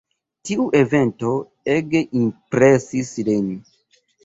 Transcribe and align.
Tiu 0.49 0.63
evento 0.79 1.33
ege 1.75 2.03
impresis 2.23 3.13
lin. 3.31 3.49